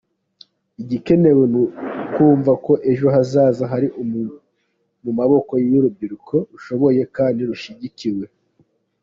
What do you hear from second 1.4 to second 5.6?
ni ukumva ko ejo hazaza hari mu maboko